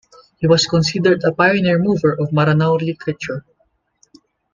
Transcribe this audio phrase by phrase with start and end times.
[0.39, 3.45] He was considered a pioneer mover of Maranao literature.